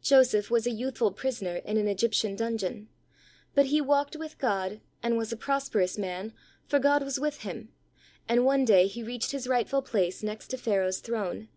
[0.00, 2.88] Joseph was a youthful prisoner in an Egyptian dungeon,
[3.56, 6.32] but he walked with God, and was "a prosperous man/'
[6.64, 7.70] for God was with him,
[8.28, 11.48] and one day he reached his rightful place next to Pharaoh's throne.